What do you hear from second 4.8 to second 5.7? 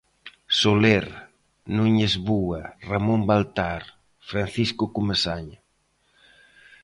Comesaña.